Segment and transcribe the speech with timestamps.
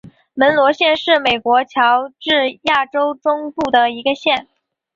[0.33, 4.47] 门罗县是美国乔治亚州中部的一个县。